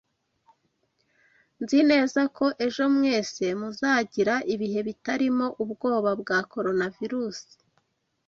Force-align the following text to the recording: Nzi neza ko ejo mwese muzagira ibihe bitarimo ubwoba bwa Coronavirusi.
Nzi 1.61 1.79
neza 1.91 2.21
ko 2.37 2.45
ejo 2.65 2.83
mwese 2.95 3.45
muzagira 3.59 4.35
ibihe 4.53 4.79
bitarimo 4.87 5.45
ubwoba 5.63 6.11
bwa 6.21 6.37
Coronavirusi. 6.53 7.53